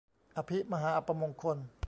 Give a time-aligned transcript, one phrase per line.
[0.37, 1.57] อภิมหาอัปมงคล